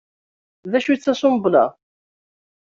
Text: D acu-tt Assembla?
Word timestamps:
D 0.71 0.73
acu-tt 0.77 1.11
Assembla? 1.11 1.65